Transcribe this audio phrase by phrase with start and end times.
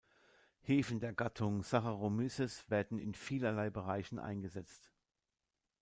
[0.61, 4.91] Hefen der Gattung "Saccharomyces" werden in vielerlei Bereichen eingesetzt.